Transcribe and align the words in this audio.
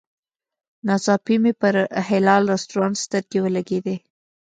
ناڅاپي 0.87 1.35
مې 1.43 1.51
پر 1.61 1.73
حلال 2.07 2.43
رسټورانټ 2.53 2.95
سترګې 3.05 3.39
ولګېدې. 3.41 3.95